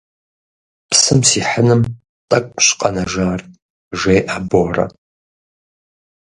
[0.89, 1.81] Псым сихьыным
[2.29, 3.41] тӏэкӏущ къэнэжар,-
[3.99, 4.85] жеӏэ Борэ.